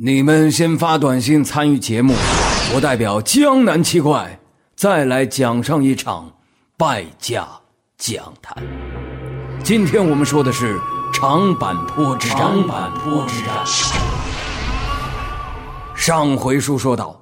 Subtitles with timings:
[0.00, 2.14] 你们先发短信参与节目，
[2.72, 4.38] 我代表江南七怪
[4.76, 6.30] 再来讲上一场
[6.76, 7.44] 败家
[7.96, 8.62] 讲坛。
[9.64, 10.78] 今天我们说的是
[11.12, 12.38] 长坂坡之战。
[12.38, 13.48] 长坂坡之战。
[15.96, 17.20] 上回书说到，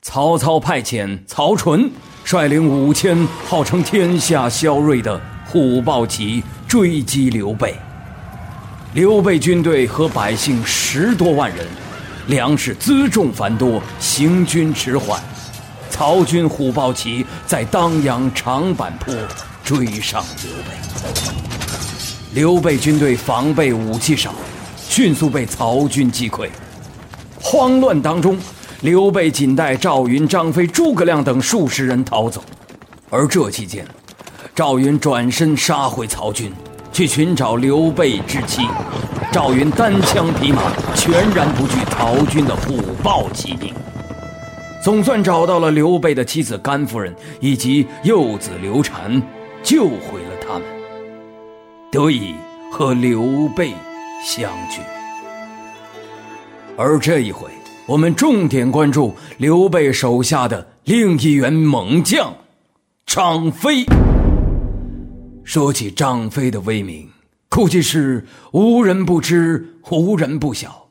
[0.00, 1.90] 曹操派遣曹纯
[2.24, 7.74] 率领五千号称天下骁锐的虎豹骑追击刘备。
[8.92, 11.66] 刘备军队和百姓十多万人。
[12.26, 15.20] 粮食辎重繁多，行军迟缓。
[15.90, 19.14] 曹军虎豹骑在当阳长坂坡
[19.62, 20.70] 追上刘备。
[22.32, 24.34] 刘备军队防备武器少，
[24.88, 26.48] 迅速被曹军击溃。
[27.40, 28.36] 慌乱当中，
[28.80, 32.42] 刘备仅带赵云、张飞、诸葛亮等数十人逃走。
[33.10, 33.86] 而这期间，
[34.54, 36.52] 赵云转身杀回曹军，
[36.94, 38.62] 去寻找刘备之妻。
[39.32, 43.74] 赵云单枪匹马，全然不惧曹军的虎豹骑兵，
[44.80, 49.20] 总算找到了刘备的妻子甘夫人以及幼子刘禅，
[49.60, 50.62] 救回了他们，
[51.90, 52.36] 得以
[52.70, 53.72] 和刘备
[54.24, 54.80] 相聚。
[56.76, 57.50] 而这一回，
[57.86, 62.32] 我们重点关注刘备手下的另一员猛将
[63.04, 63.84] 张飞。
[65.44, 67.08] 说起张飞的威名。
[67.48, 70.86] 估计是无人不知，无人不晓。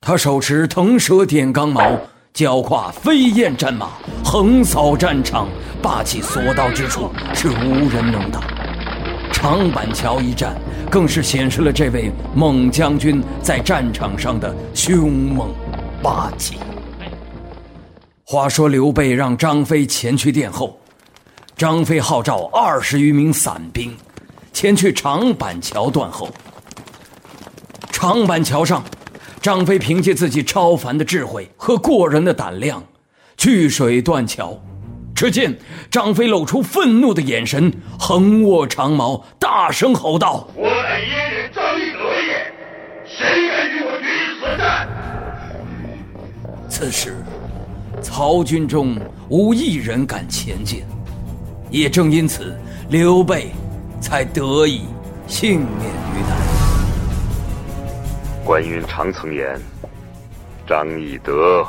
[0.00, 1.96] 他手持腾蛇点钢矛，
[2.34, 3.90] 脚跨飞燕战马，
[4.24, 5.48] 横扫战场，
[5.80, 8.42] 霸气所到之处是无人能挡。
[9.32, 10.56] 长板桥一战，
[10.90, 15.54] 更是显示了这位猛将军在战场上的凶猛
[16.02, 16.56] 霸气。
[18.24, 20.76] 话说刘备让张飞前去殿后，
[21.62, 23.96] 张飞号召二十余名散兵。
[24.52, 26.28] 前去长板桥断后。
[27.92, 28.82] 长板桥上，
[29.40, 32.82] 张飞凭借自己超凡的智慧和过人的胆量，
[33.36, 34.60] 去水断桥。
[35.14, 35.56] 只见
[35.88, 42.52] 张飞露出愤怒的眼神，横握长矛，大声吼道：“我乃燕人张翼德也，
[43.06, 44.88] 谁敢与我决一死战？”
[46.68, 47.14] 此时，
[48.02, 48.98] 曹军中
[49.28, 50.82] 无一人敢前进，
[51.72, 52.56] 也正因此，
[52.88, 53.50] 刘备。
[54.02, 54.82] 才得以
[55.28, 56.36] 幸免于难。
[58.44, 59.56] 关云长曾言
[60.66, 61.64] ：“张翼德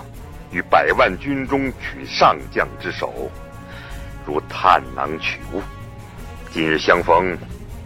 [0.52, 3.14] 于百万军中取上将之首，
[4.26, 5.62] 如探囊取物。
[6.52, 7.38] 今日相逢，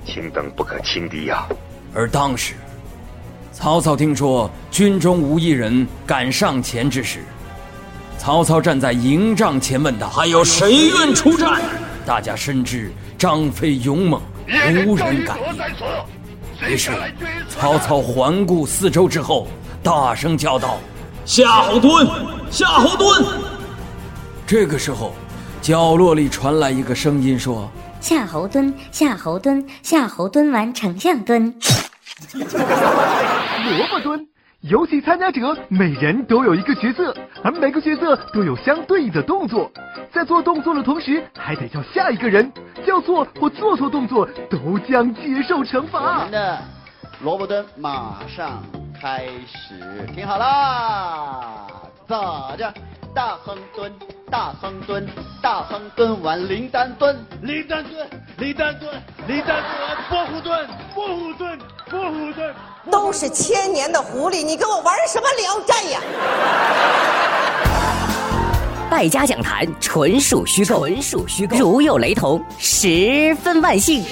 [0.05, 1.45] 卿等不可轻敌呀！”
[1.93, 2.53] 而当时，
[3.51, 7.19] 曹操听说军中无一人敢上前之时，
[8.17, 11.61] 曹操站在营帐前问道：“还有谁愿出战？”
[12.07, 14.21] 大家深知张飞勇猛。
[14.85, 15.37] 无人敢
[16.61, 16.69] 应。
[16.69, 16.91] 于是，
[17.49, 19.49] 曹操环顾四周之后，
[19.83, 20.79] 大声叫道
[21.25, 22.07] ：“夏侯惇，
[22.49, 23.25] 夏侯惇！”
[24.47, 25.13] 这个时候，
[25.61, 27.69] 角落里传来一个声音说
[27.99, 31.53] ：“夏侯惇，夏侯惇，夏侯惇完丞相蹲。
[32.31, 32.47] ”萝
[33.89, 34.25] 卜蹲。
[34.61, 39.71] 游戏参加者每人都有一个角色，而每个角色都有相对应的动作，
[40.11, 42.51] 在做动作的同时，还得叫下一个人
[42.83, 46.17] 叫错或做错动作，都将接受惩罚。
[46.17, 46.59] 我们的
[47.21, 48.63] 萝卜蹲马上
[48.99, 51.67] 开始，听好了，
[52.07, 52.73] 走着？
[53.13, 53.91] 大亨蹲，
[54.37, 55.03] 大亨蹲，
[55.41, 58.93] 大亨蹲完林丹蹲，林丹蹲，林丹蹲，
[59.27, 61.59] 林丹蹲完波虎蹲，波虎蹲，
[61.89, 62.53] 波虎蹲。
[62.91, 65.99] 都是千年的狐狸，你跟我玩什么聊斋呀？
[68.91, 74.03] 败家讲坛纯属虚构，纯属虚构，如有雷同，十分万幸。